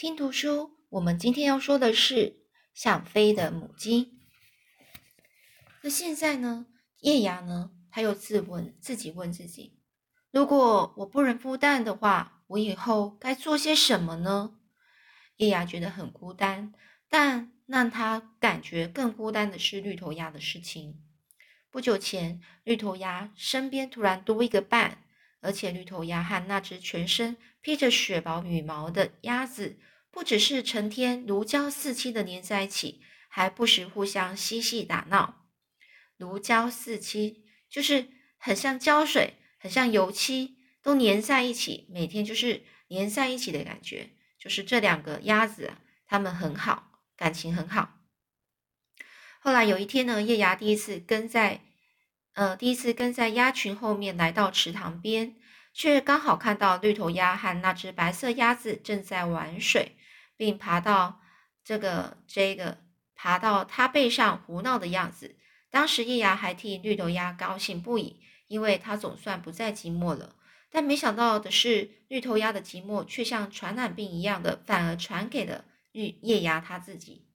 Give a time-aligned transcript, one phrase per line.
[0.00, 2.38] 听读书，我们今天要说的是
[2.72, 4.18] 想飞的母鸡。
[5.82, 6.64] 那现在呢？
[7.00, 7.72] 叶芽呢？
[7.90, 9.78] 他又自问自己问自己：
[10.30, 14.56] 如果我不能孵蛋的话，我以后该做些什么呢？
[15.36, 16.72] 叶芽觉得很孤单，
[17.10, 20.98] 但让他感觉更孤单的是绿头鸭的事情。
[21.70, 25.04] 不久前，绿头鸭身边突然多一个伴，
[25.42, 29.78] 而且绿头鸭和那只全身披着雪薄羽毛的鸭子。
[30.10, 35.46] 不只是成天如胶似漆的粘在一起，还不时互相嬉戏打闹。
[36.16, 44.10] 如胶似漆就是很像胶水，很像油漆，都粘在一起，每天就是粘在一起的感觉。
[44.38, 45.72] 就是这两个鸭子，
[46.06, 47.98] 它们很好，感情很好。
[49.38, 51.62] 后来有一天呢，叶芽第一次跟在，
[52.32, 55.36] 呃，第一次跟在鸭群后面来到池塘边，
[55.72, 59.96] 却刚好看到绿头鸭和那只白色鸭子正在玩水。
[60.40, 61.20] 并爬到
[61.62, 62.78] 这个这个
[63.14, 65.36] 爬到它背上胡闹的样子。
[65.68, 70.34] 当时叶芽还替绿头鸭高兴不已，因为它总算不再寂寞了。
[70.70, 77.26] 但没想到的是，绿头鸭的寂寞却像传染病一样的，反而传给了绿叶芽它自己。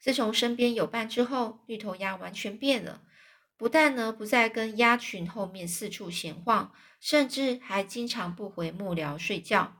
[0.00, 3.02] 自从身边有伴之后，绿头鸭完全变了，
[3.56, 9.76] 不但呢不再跟鸭群后面四处闲晃，甚至还经常不回幕僚睡觉。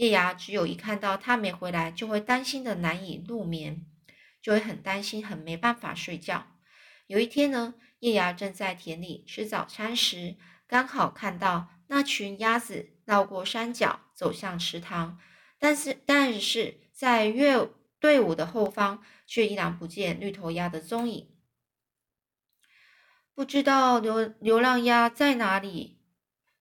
[0.00, 3.84] 叶芽只有一看到他没回来，就会担心的难以入眠，
[4.40, 6.46] 就会很担心，很没办法睡觉。
[7.06, 15.20] 有一天呢，叶芽正在田里吃早餐时，刚好看到那群鸭子绕过山脚走向池塘，
[15.58, 21.28] 但是但是在乐队伍的后方却依然不见绿头鸭的踪影。
[23.34, 25.99] 不知道流流浪鸭在哪里？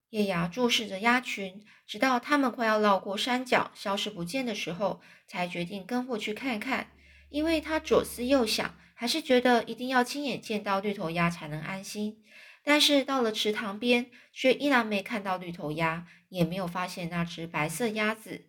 [0.10, 6.92] 叶芽注视着鸭群，直到它们快要绕过山脚，消失不见的时候，才决定跟过去看看。
[7.30, 12.24] 因为他左思右想，还是觉得一定要亲眼见到绿头鸭才能安心。
[12.64, 18.46] 但是到了池塘边，却依然没看到绿头鸭，也没有发现那只白色鸭子。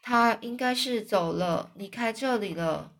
[0.00, 2.94] 它应该是走了，离开这里了。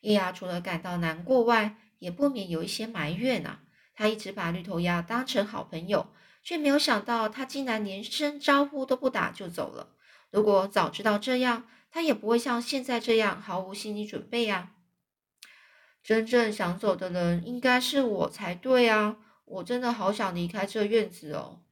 [0.00, 3.60] 叶芽除了感到难过外，也不免有一些埋怨啊。
[3.94, 6.08] 他一直把绿头鸭当成好朋友。
[6.44, 9.96] 却没有想到，他竟然连声招呼都不打就走了。
[10.30, 14.72] 如果早知道这样，他也不会像现在这样毫无心理准备呀。
[16.02, 19.16] 真正想走的人应该是我才对啊！
[19.46, 21.62] 我真的好想离开这院子哦。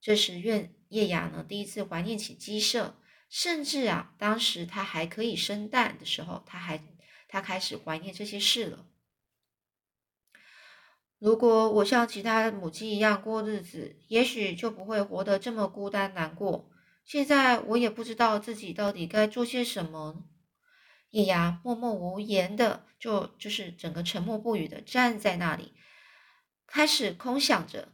[0.00, 2.96] 这时，院叶雅呢第一次怀念起鸡舍，
[3.30, 6.84] 甚至啊，当时它还可以生蛋的时候，他还
[7.28, 8.84] 他开始怀念这些事了。
[11.22, 16.68] 如果我像其他母鸡一样过日子，也许就不会活得这么孤单难过。
[17.04, 20.24] 现在我也不知道自己到底该做些什么。
[21.10, 25.74] 叶芽默默无言的，就就是整个沉默不语的站在那里，
[26.66, 27.92] 开始空想着，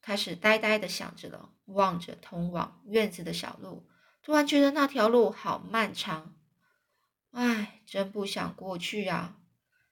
[0.00, 3.88] 开始呆呆的想着了，望着通往院子的小路，
[4.22, 6.36] 突然觉得那条路好漫长。
[7.32, 9.38] 唉，真不想过去啊！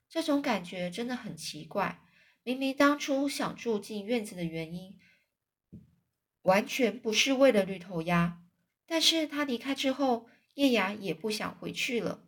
[0.07, 1.99] 这种感觉真的很奇怪。
[2.47, 4.97] 明明当初想住进院子的原因，
[6.43, 8.37] 完全不是为了绿头鸭，
[8.85, 12.23] 但是他离开之后，叶芽也不想回去了。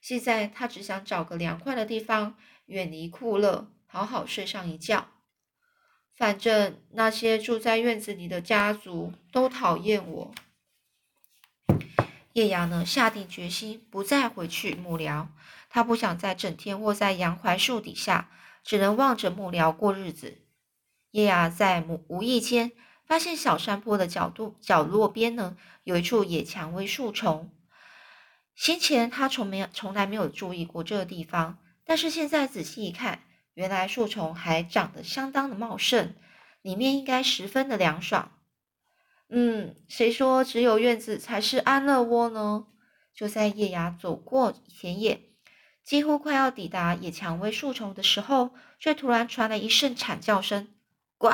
[0.00, 5.08] 现在他只想找个凉快的地方，远离酷热，好好睡上一觉。
[6.14, 10.34] 反正那些住在院子里的家族都讨厌我。
[12.34, 15.26] 叶芽呢，下定决心不再回去幕僚，
[15.68, 18.30] 他不想再整天窝在洋槐树底下。
[18.64, 20.38] 只能望着幕僚过日子。
[21.10, 22.72] 叶芽在无无意间
[23.06, 27.50] 发现小山坡的角度角落边呢，有一处野蔷薇树丛。
[28.54, 33.22] 先前他从没从来没有注意过这个地方，但是现在仔细一看，
[33.54, 36.14] 原来树丛还长得相当的茂盛，
[36.60, 38.32] 里面应该十分的凉爽。
[39.30, 42.66] 嗯，谁说只有院子才是安乐窝呢？
[43.14, 45.27] 就在叶芽走过田野。
[45.88, 50.68] 几乎快要抵达野蔷薇树丛的时候，却突然传来一声惨叫声
[51.16, 51.30] ：“呱！”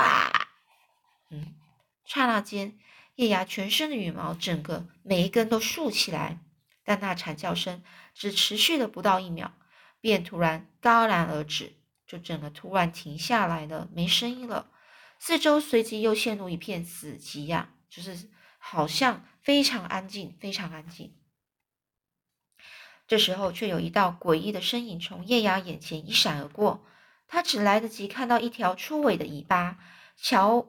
[1.29, 1.57] 嗯，
[2.05, 2.79] 刹那间，
[3.17, 6.39] 叶芽全身的羽毛整个每一根都竖起来，
[6.85, 7.83] 但那惨叫声
[8.15, 9.53] 只持续了不到一秒，
[10.01, 11.73] 便突然戛然而止，
[12.07, 14.71] 就整个突然停下来了，没声音了。
[15.19, 21.13] 四周随即又陷入一片死寂呀，就是好像非常安静，非常安静。
[23.07, 26.85] 这时候，却有一道诡异的身影从叶芽眼前一闪而过。
[27.27, 29.79] 他只来得及看到一条粗尾的尾巴，
[30.17, 30.67] 悄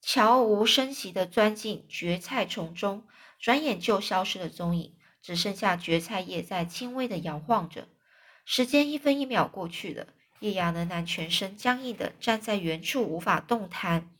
[0.00, 3.06] 悄无声息地钻进蕨菜丛中，
[3.38, 4.94] 转眼就消失了踪影。
[5.22, 7.88] 只剩下蕨菜叶在轻微的摇晃着。
[8.44, 10.08] 时间一分一秒过去了，
[10.40, 14.10] 叶芽仍然全身僵硬地站在原处，无法动弹。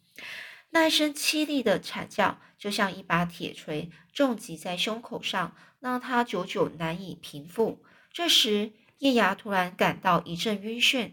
[0.71, 7.85] 那一声凄厉的惨叫，就像一把铁锤重击在胸口上，让他久久难以平复。
[8.11, 11.11] 这时，叶芽突然感到一阵晕眩，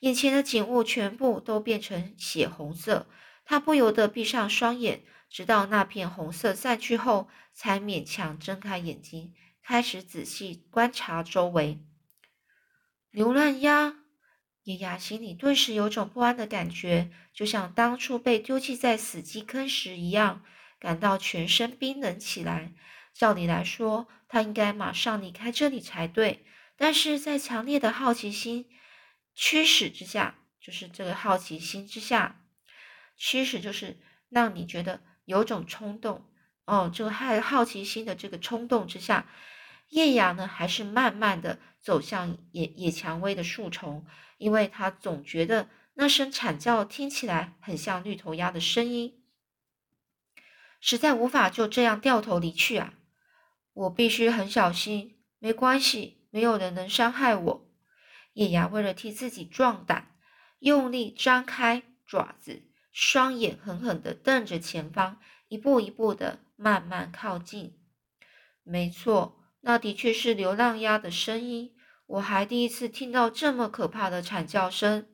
[0.00, 3.06] 眼前的景物全部都变成血红色。
[3.44, 11.78] 他不由得闭上双眼，直到那片红色散去后，才勉强睁开眼睛，开始仔细观察周围。
[13.12, 13.98] 流浪鸭。
[14.64, 20.42] 叶芽心里顿时有种不安的感觉，就像当初被丢弃在死鸡坑时一样，
[20.80, 22.72] 感到全身冰冷起来。
[23.18, 28.70] 照理来说，他应该马上离开这里才对，但是在强烈的好奇心
[29.34, 32.44] 驱使之下，就是这个好奇心之下，
[33.16, 33.98] 驱使就是
[34.28, 36.24] 让你觉得有种冲动
[36.64, 39.26] 哦，这个害好奇心的这个冲动之下，
[39.88, 44.06] 叶芽呢还是慢慢的走向野野蔷薇的树丛。
[44.36, 49.20] 因为他总觉得那声惨叫听起来很像绿头鸭的声音，
[50.80, 52.94] 实在无法就这样掉头离去啊！
[53.78, 55.20] 我必须很小心。
[55.38, 57.70] 没关系，没有人能伤害我。
[58.32, 60.16] 叶芽为了替自己壮胆，
[60.58, 67.78] 用力张开爪子，双眼狠狠地瞪着前方，一步一步的慢慢靠近。
[68.64, 71.76] 没错，那的确是流浪鸭的声音。
[72.06, 75.06] 我还第一次听到这么可怕的惨叫声。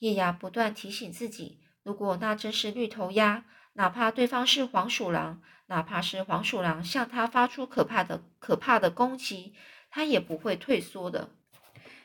[0.00, 5.40] 叶芽不断提醒自己，如果那真是绿头鸭，哪怕对方是黄鼠狼，
[5.72, 9.54] 哪怕是黄鼠狼向他发出可怕的、可怕的攻击，
[9.88, 11.30] 他也不会退缩的。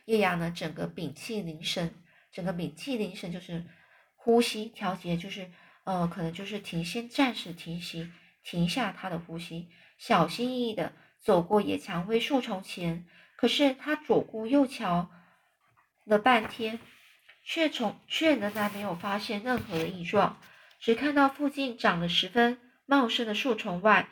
[0.06, 1.94] 叶芽呢，整个屏气凝神，
[2.32, 3.66] 整个屏气凝神就是
[4.16, 5.52] 呼吸调节，就是
[5.84, 8.10] 呃，可能就是停，先暂时停息，
[8.42, 9.68] 停下他的呼吸，
[9.98, 13.06] 小心翼翼的走过野蔷薇树丛前。
[13.36, 15.12] 可是他左顾右瞧
[16.06, 16.80] 了半天，
[17.44, 20.40] 却从却仍然没有发现任何的异状，
[20.80, 24.10] 只看到附近长得十分茂盛的树丛外，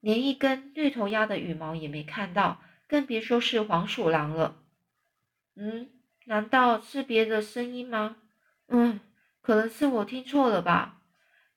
[0.00, 4.62] 连一根绿头鸭的羽毛也没看到，更别说是黄鼠狼了。
[5.56, 5.90] 嗯，
[6.24, 8.16] 难道是别的声音吗？
[8.68, 9.00] 嗯，
[9.42, 11.02] 可能是我听错了吧。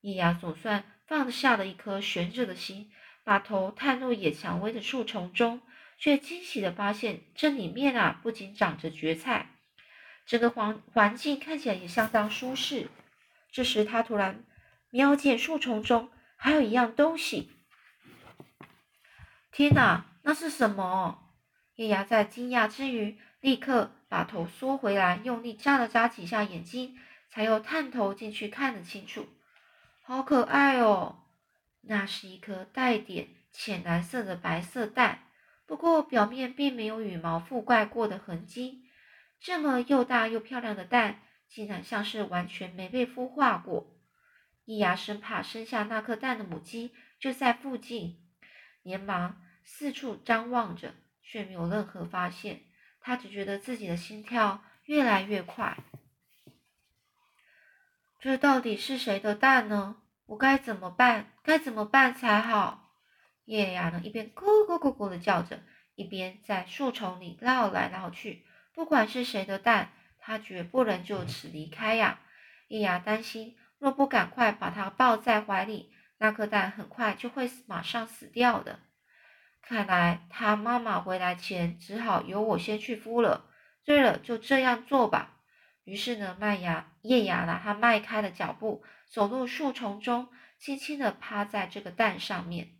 [0.02, 2.90] 叶芽总算放下了一颗悬着的心，
[3.24, 5.62] 把头探入野蔷薇的树丛中。
[6.02, 9.50] 却惊喜的发现，这里面啊不仅长着蕨菜，
[10.24, 12.88] 整个环环境看起来也相当舒适。
[13.52, 14.42] 这时，他突然
[14.88, 16.08] 瞄见树丛中
[16.42, 17.52] 还有一样东西。
[19.52, 21.34] 天哪，那是什么？
[21.74, 26.98] 叶芽在惊讶之余，立刻把头缩回来，用力眨了眨几下眼睛，
[27.28, 29.28] 才又探头进去看得清楚。
[30.00, 31.24] 好可爱哦！
[31.82, 35.24] 那是一颗带点浅蓝色的白色蛋。
[35.66, 38.84] 不过表面并没有羽毛覆盖过的痕迹，
[39.38, 43.89] 这么又大又漂亮的蛋，竟然像是完全没被孵化过。
[44.70, 48.24] 伊牙生怕生下那颗蛋的母鸡就在附近，
[48.84, 50.94] 连忙四处张望着，
[51.24, 52.60] 却没有任何发现。
[53.00, 55.76] 他只觉得自己的心跳越来越快。
[58.20, 59.96] 这到底是谁的蛋呢？
[60.26, 61.32] 我该怎么办？
[61.42, 62.92] 该怎么办才好？
[63.46, 65.64] 叶芽呢，一边咕咕咕咕的叫着，
[65.96, 68.46] 一边在树丛里绕来绕去。
[68.72, 72.20] 不管是谁的蛋，他绝不能就此离开呀！
[72.68, 78.78] 叶芽担心，若不赶快把它抱在怀里，那颗蛋很快就会马上死掉的。
[79.62, 83.46] 看来他妈妈回来前，只好由我先去孵了。
[83.84, 85.38] 对了，就这样做吧。
[85.84, 92.76] 于是呢，麦芽叶芽呢，他迈开了脚步，走入树丛中，轻轻地趴在这个蛋上面。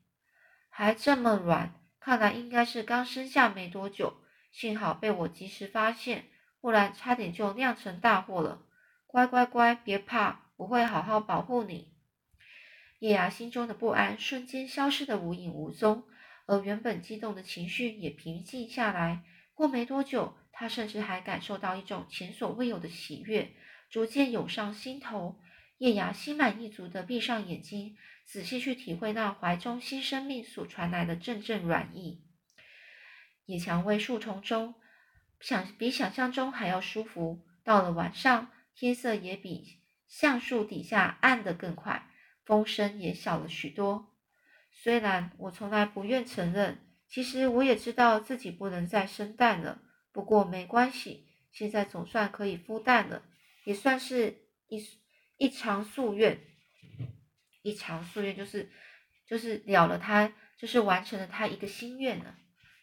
[0.68, 4.20] 还这么软，看来应该是刚生下没多久。
[4.52, 6.26] 幸好被我及时发现，
[6.60, 8.62] 不然差点就酿成大祸了。
[9.06, 11.94] 乖乖乖，别怕，我会好好保护你。
[12.98, 16.04] 叶芽心中的不安瞬间消失的无影无踪，
[16.46, 19.24] 而原本激动的情绪也平静下来。
[19.54, 23.52] 过没多久，他甚至还感受到一种前所未有的喜悦
[23.88, 25.40] 逐渐涌上心头。
[25.78, 32.22] 叶芽心满意足地闭上眼睛，仔细去体会那怀中新生命所传来的阵阵软意。
[33.46, 34.74] 野蔷薇树丛中，
[35.40, 37.46] 想比想象中还要舒服。
[37.64, 39.79] 到了晚上，天色也比
[40.10, 42.10] 橡树底下暗得更快，
[42.44, 44.14] 风声也小了许多。
[44.70, 49.80] 虽然我从来不愿承认，其实我也知道自己不能再生蛋了。
[50.12, 53.22] 不过没关系，现在总算可以孵蛋了，
[53.64, 54.36] 也算是
[54.68, 54.86] 一。
[55.42, 56.38] 一偿夙愿，
[57.62, 58.70] 一偿夙愿就是
[59.26, 62.36] 就是了了他，就是完成了他一个心愿呢。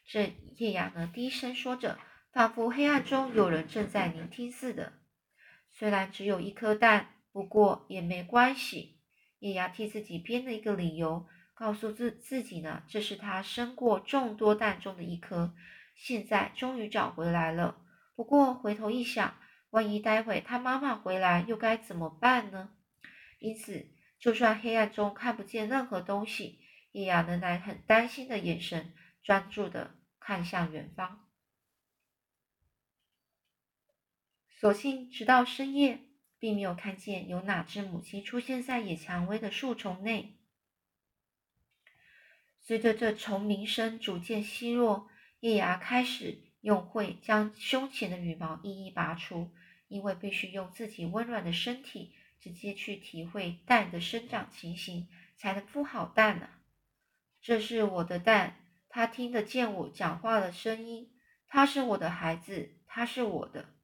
[0.07, 1.99] 这叶雅呢低声说着，
[2.33, 4.93] 仿佛黑暗中有人正在聆听似的。
[5.69, 8.97] 虽然只有一颗蛋，不过也没关系。
[9.37, 15.53] 叶雅替自己编了一个理由，告诉自自己呢，这是他生过众多蛋中的一颗，
[15.93, 17.79] 现在终于找回来了。
[18.15, 19.37] 不过回头一想，
[19.69, 22.71] 万一待会他妈妈回来，又该怎么办呢？
[23.37, 23.85] 因此，
[24.17, 26.59] 就算黑暗中看不见任何东西，
[26.93, 31.27] 叶雅仍然很担心的眼神专注的看向远方。
[34.59, 36.06] 所幸，直到深夜，
[36.39, 40.33] 并没有看见有哪只母鸡出现在野蔷薇的树丛内。
[42.61, 49.51] 随着这虫鸣声逐渐稀弱，叶芽开始用喙将胸前的羽毛一一拔出，
[49.87, 56.49] 因为必须用自己温暖的身体直接去体会蛋的生长情形，才能孵好蛋呢。
[57.41, 58.57] 这是我的蛋，
[58.89, 61.09] 它听得见我讲话的声音，
[61.47, 63.76] 它是我的孩子，它是我的。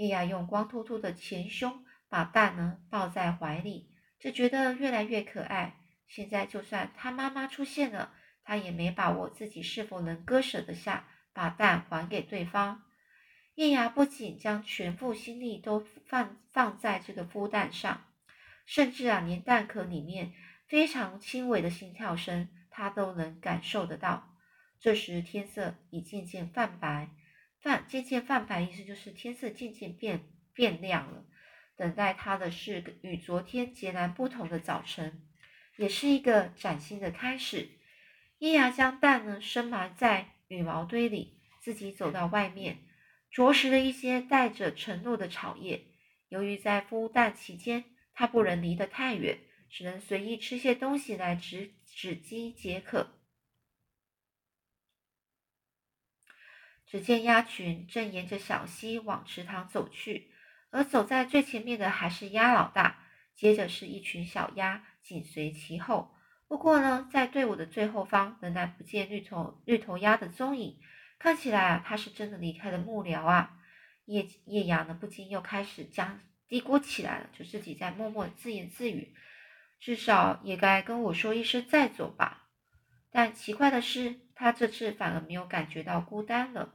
[0.00, 5.76] 叶雅用光秃秃的前胸把蛋呢抱在怀里，只觉得越来越可爱。
[6.08, 12.82] 现在就算他妈妈出现了，他也没把握自己是否能割舍得下把蛋还给对方。
[13.56, 18.06] 叶雅不仅将全部心力都放放在这个孵蛋上，
[18.64, 20.32] 甚至啊，连蛋壳里面
[20.66, 24.34] 非常轻微的心跳声，他都能感受得到。
[24.78, 27.10] 这时天色已渐渐泛白。
[27.60, 30.24] 泛渐渐泛白，意思就是天色渐渐变
[30.54, 31.24] 变亮了。
[31.76, 35.22] 等待他的是与昨天截然不同的早晨，
[35.76, 37.68] 也是一个崭新的开始。
[38.38, 42.78] 叶芽将蛋呢深埋在羽毛堆里，自己走到外面，
[43.30, 45.84] 啄食了一些带着承诺的草叶。
[46.28, 49.38] 由于在孵蛋期间，他不能离得太远，
[49.68, 53.19] 只能随意吃些东西来止止饥解渴。
[56.90, 60.32] 只见鸭群正沿着小溪往池塘走去，
[60.70, 63.04] 而走在最前面的还是鸭老大，
[63.36, 66.12] 接着是一群小鸭紧随其后。
[66.48, 70.80] 不过呢，在队伍的最后方仍然不见绿头绿头鸭的踪影，
[71.20, 73.56] 看起来啊，它是真的离开了幕僚啊。
[74.06, 76.18] 叶叶阳呢，不禁又开始将
[76.48, 79.14] 嘀咕起来了，就自己在默默自言自语
[79.78, 82.48] ：“至少也该跟我说一声再走吧。”
[83.12, 86.74] 但奇怪的是，他这次反而没有感觉到孤单了。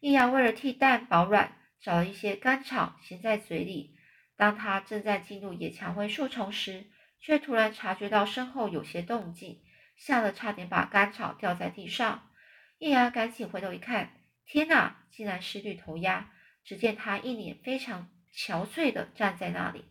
[0.00, 3.96] 叶芽为了替蛋保暖，找了一些干草衔在嘴里。
[4.36, 6.86] 当他正在进入野蔷薇树丛时，
[7.20, 9.60] 却突然察觉到身后有些动静，
[9.96, 12.30] 吓得差点把干草掉在地上。
[12.78, 14.14] 叶芽赶紧回头一看，
[14.46, 16.32] 天哪，竟然是绿头鸭！
[16.64, 19.84] 只见它一脸非常憔悴的站在那里，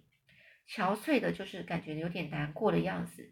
[0.68, 3.32] 憔悴的就是感觉有点难过的样子，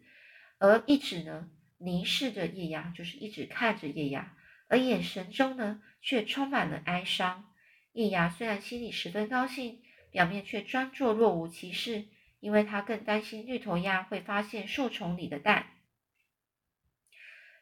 [0.58, 4.36] 而一直呢凝视着叶芽，就是一直看着叶芽。
[4.68, 7.52] 而眼神中呢，却充满了哀伤。
[7.92, 12.04] 叶芽虽然心里十分高兴，表面却装作若无其事，
[12.38, 15.66] 因为他更担心绿头鸭会发现树丛里的蛋。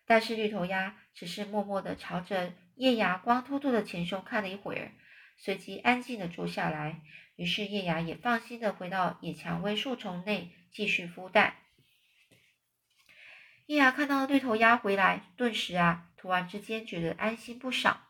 [0.04, 4.92] 但是绿头鸭只是默默地朝着叶芽光秃秃的前胸看了一会儿，
[5.36, 7.00] 随即安静地坐下来。
[7.36, 11.54] 于是叶芽也放心地回到野蔷薇树丛内继续孵蛋。
[13.66, 16.04] 叶芽看到绿头鸭回来，顿时啊。
[16.16, 18.00] 突然之间觉得安心不少。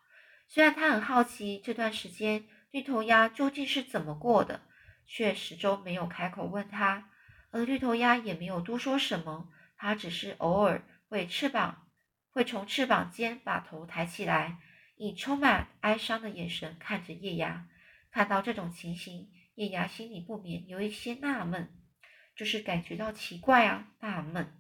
[0.48, 4.62] 虽然他很好奇这段时间绿头鸭究竟是怎么过的，
[5.06, 7.10] 却始终没有开口问他。
[7.50, 11.88] 而绿头鸭也没有多说什么，它只是偶尔会翅膀
[12.30, 14.58] 会从翅膀间把头抬起来，
[14.96, 17.66] 以充满哀伤的眼神看着叶芽。
[18.10, 21.68] 看到这种情形，叶芽心里不免有一些纳闷，
[22.34, 24.54] 就是感觉到奇怪啊，纳闷。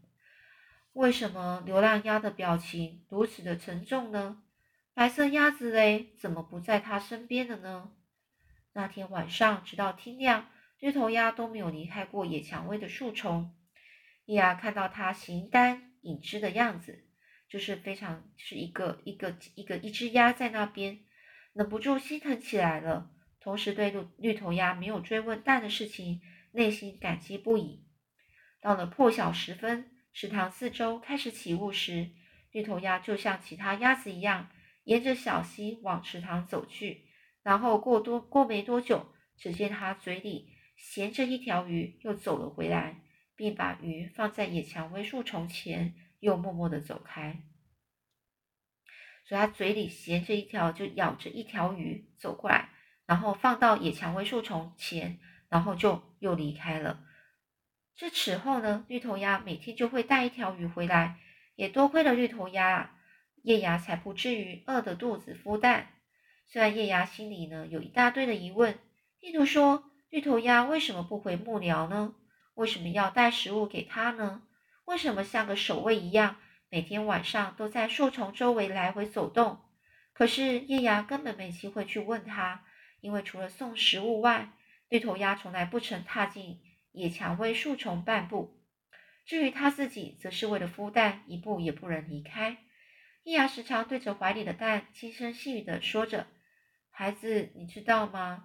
[0.96, 4.42] 为什么流浪鸭的表情如此的沉重呢？
[4.94, 7.92] 白色鸭子嘞，怎么不在它身边了呢？
[8.72, 10.48] 那天晚上，直到天亮，
[10.78, 13.54] 绿头鸭都没有离开过野蔷薇的树丛。
[14.24, 17.04] 叶芽看到它形单影只的样子，
[17.46, 21.00] 就是非常是一个一个一个一只鸭在那边，
[21.52, 23.10] 忍不住心疼起来了。
[23.38, 26.22] 同时对绿绿头鸭没有追问蛋的事情，
[26.52, 27.84] 内心感激不已。
[28.62, 29.90] 到了破晓时分。
[30.18, 32.08] 池塘四周开始起雾时，
[32.50, 34.48] 绿头鸭就像其他鸭子一样，
[34.84, 37.04] 沿着小溪往池塘走去。
[37.42, 43.02] 然后过多过没多久，只见它嘴里衔着一条鱼，又走了回来，
[43.36, 47.42] 并把鱼放在野蔷薇树丛前，又默默的走开。
[49.26, 52.70] 所以它嘴里衔着一条，就咬着一条鱼走过来，
[53.04, 55.20] 然后放到野蔷薇树丛前，
[55.50, 57.02] 然后就又离开了。
[57.96, 61.18] 这此后呢，绿头鸭每天就会带一条鱼回来，
[61.54, 62.96] 也多亏了绿头鸭啊，
[63.42, 65.88] 叶芽才不至于饿得肚子孵蛋。
[66.44, 68.78] 虽然叶芽心里呢有一大堆的疑问，
[69.20, 72.14] 例如说，绿头鸭为什么不回木寮呢？
[72.54, 74.42] 为什么要带食物给它呢？
[74.84, 76.36] 为什么像个守卫一样，
[76.68, 79.58] 每天晚上都在树丛周围来回走动？
[80.12, 82.64] 可是叶芽根本没机会去问他，
[83.00, 84.52] 因为除了送食物外，
[84.90, 86.60] 绿头鸭从来不曾踏进
[86.96, 88.58] 野蔷薇树丛半步。
[89.24, 92.56] 至于他自己，则是为了孵蛋，一步也不能离开。
[93.24, 96.26] 叶芽时常对着怀里的蛋轻声细语地说着
[96.90, 98.44] ：“孩子，你知道吗？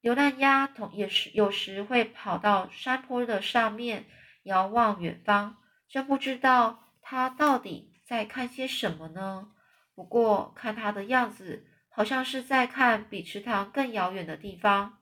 [0.00, 4.04] 流浪鸭同也是有时会跑到山坡的上面。”
[4.44, 5.56] 遥望远方，
[5.88, 9.52] 真不知道他到底在看些什么呢？
[9.94, 14.98] 不过看他的样子，好像是在看比池塘更遥远的地方。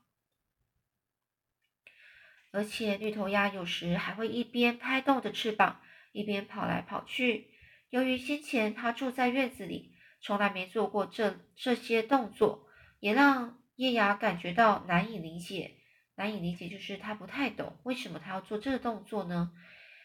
[2.53, 5.81] 而且绿头鸭有时还会一边拍动着翅膀，
[6.13, 7.49] 一边跑来跑去。
[7.91, 12.69] 由于先前它住在院子里，从来没做过这这些动作，
[13.01, 15.73] 也让叶芽感觉到难以理解。
[16.15, 19.51] 难以理解，就是他不太懂为什么他要做这动作呢？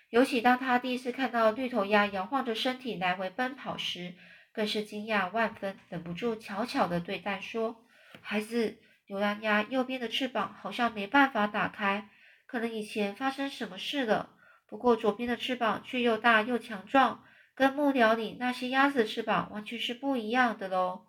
[0.09, 4.15] 尤其当他第一次看到绿头鸭摇晃着身体来回奔跑时，
[4.53, 7.83] 更是惊讶万分，忍不住悄悄地对蛋说
[8.21, 12.09] ：“孩子，流浪鸭右边的翅膀好像没办法打开，
[12.47, 14.31] 可能以前发生什么事了。
[14.65, 17.23] 不过左边的翅膀却又大又强壮，
[17.53, 21.05] 跟木鸟里那些鸭子的翅膀完全是不一样的喽。”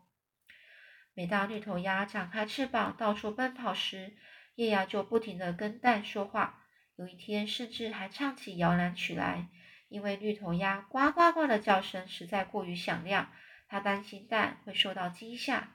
[1.14, 4.16] 每当绿头鸭展开翅膀到处奔跑时，
[4.54, 6.62] 叶芽就不停地跟蛋说话，
[6.97, 9.49] 有一天甚至还唱起摇篮曲来。
[9.88, 13.33] 因为绿头鸭呱呱呱的叫声实在过于响亮，
[13.68, 15.71] 它担心蛋会受到惊吓。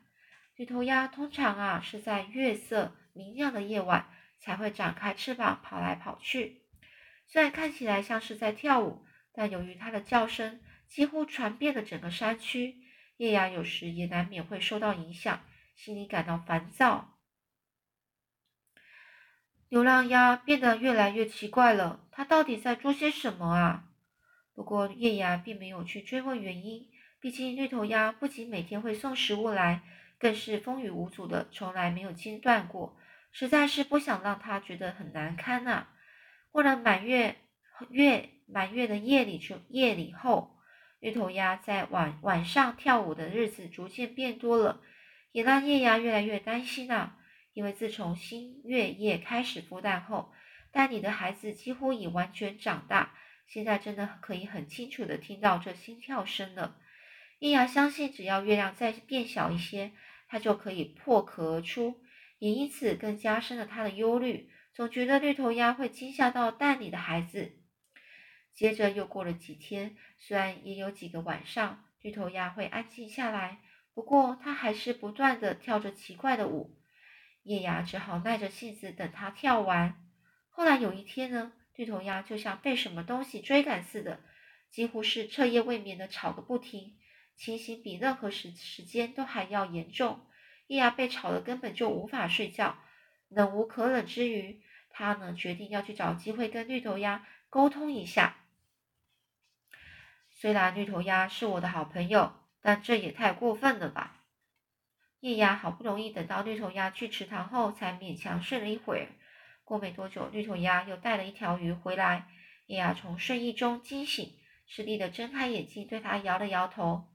[0.55, 4.07] 绿头鸭通常啊是在月色明亮的夜晚
[4.43, 6.63] 才会展开翅膀跑来跑去。
[7.27, 10.59] 虽然看起来像是在跳舞，但由于它的叫声
[10.89, 12.75] 几乎传遍了整个山区，
[13.15, 15.41] 叶芽有时也难免会受到影响，
[15.75, 17.17] 心里感到烦躁。
[19.69, 23.89] 流浪鸭变得越来越奇怪了，它到底在做些什么啊？
[24.53, 26.89] 不过叶芽并没有去追问原因，
[27.21, 29.81] 毕竟绿头鸭不仅每天会送食物来，
[30.19, 32.97] 更是风雨无阻的，从来没有间断过，
[33.33, 35.89] 实在是不想让他觉得很难堪啊。
[36.51, 37.35] 过了满月
[37.89, 40.55] 月满月的夜里就夜里后，
[40.99, 44.81] 绿头鸭在晚晚上跳舞的日子逐渐变多了，
[45.31, 47.17] 也让夜芽越来越担心啊。
[47.53, 50.31] 因为自从新月夜开始孵蛋后，
[50.71, 53.15] 蛋里的孩子几乎已完全长大，
[53.47, 56.77] 现在真的可以很清楚的听到这心跳声了。
[57.39, 59.91] 叶芽相信，只要月亮再变小一些，
[60.27, 62.02] 它就可以破壳而出，
[62.43, 67.53] 也因此更加深了他的忧虑，总觉得绿头鸭会惊吓到蛋里的孩子。
[68.53, 73.61] 接着又过了几天，虽然也有几个晚上绿头鸭会安静下来，
[73.93, 76.77] 不过它还是不断的跳着奇怪的舞。
[77.43, 79.95] 叶芽只好耐着性子等它跳完。
[80.49, 84.19] 后来有一天呢，绿头鸭就像被什么东西追赶似的，
[84.69, 86.97] 几乎是彻夜未眠的吵个不停，
[87.37, 90.27] 情形比任何时时间都还要严重。
[90.73, 92.79] 叶芽被吵得根本就无法睡觉，
[93.29, 98.37] 忍无可忍之余，他呢决定要去找机会跟绿头鸭沟通一下。
[100.31, 104.23] 虽然绿头鸭是我的好朋友，但这也太过分了吧。
[105.19, 109.09] 叶芽好不容易等到绿头鸭去池塘后，才勉强睡了一会儿。
[109.63, 112.27] 过没多久，绿头鸭又带了一条鱼回来。
[112.65, 114.33] 叶芽从睡意中惊醒，
[114.65, 117.13] 吃力的睁开眼睛，对他摇了摇头。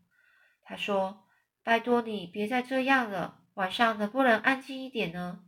[0.63, 1.25] 他说
[1.65, 5.45] ：“拜托你别再这样了，晚上能不能安静一点呢？”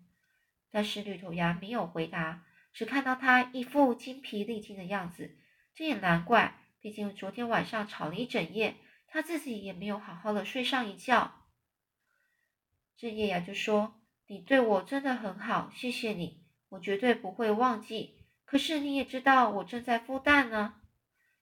[0.72, 5.38] 但是绿头鸭没有回答，只看到他一副精疲力尽的样子。
[5.76, 8.74] 这也难怪，毕竟昨天晚上吵了一整夜，
[9.06, 11.46] 他自己也没有好好的睡上一觉。
[12.96, 18.26] 这叶芽就说：“你对我真的很好，谢谢你，我绝对不会忘记。
[18.44, 20.74] 可是你也知道我正在孵蛋呢。”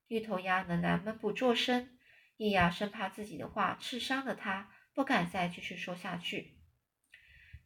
[0.07, 1.99] 绿头鸭仍然闷不作声。
[2.37, 6.58] 叶芽生怕自己的话刺伤了它，不敢再继续说下去。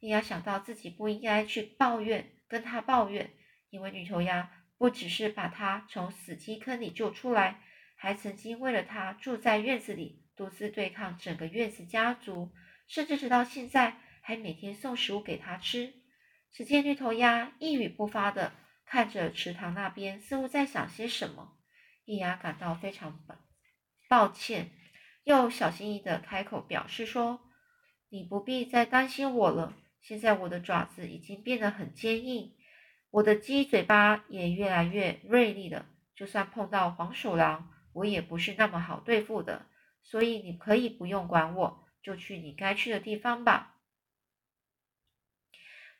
[0.03, 3.31] 叶芽想到自己不应该去抱怨，跟他抱怨，
[3.69, 7.61] 因为绿头鸭不只是把他从死鸡坑里救出来，
[7.95, 12.51] 还曾经为了他住在院子里，独自对抗整个院子家族。
[12.85, 15.93] 甚至直到现在，还每天送食物给他吃。
[16.51, 18.51] 只见绿头鸭一语不发的
[18.85, 21.57] 看着池塘那边，似乎在想些什么。
[22.03, 23.23] 叶芽感到非常
[24.09, 24.69] 抱歉，
[25.23, 27.39] 又小心翼翼的开口表示说
[28.11, 29.77] ：“你不必再担心我了。
[30.03, 32.53] 现在我的爪子已经变得很坚硬，
[33.09, 39.65] 我的鸡嘴巴也越来越锐利了，就算碰到黄鼠狼，我也不是那么好对付的。
[40.03, 43.77] 所以你可以不用管我，就去你该去的地方吧。”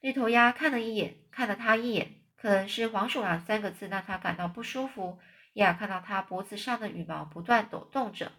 [0.02, 5.18] 绿头鸭看了一眼，看了他一眼，可能是“黄鼠狼”三个字让他感到不舒服。
[5.54, 8.34] 亚看到他脖子上的羽毛不断抖动着，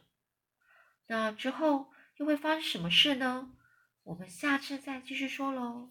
[1.07, 3.51] 那之后又会发生什么事呢？
[4.05, 5.89] 我们下次再继续说喽。